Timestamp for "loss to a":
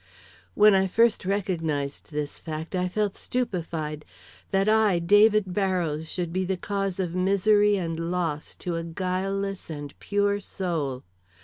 8.09-8.83